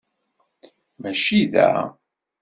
Mačči 1.01 1.39
da. 1.53 1.67